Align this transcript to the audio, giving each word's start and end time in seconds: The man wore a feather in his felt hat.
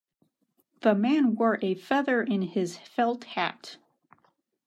The 0.79 0.95
man 0.95 1.35
wore 1.35 1.59
a 1.61 1.75
feather 1.75 2.23
in 2.23 2.41
his 2.41 2.75
felt 2.75 3.23
hat. 3.25 3.77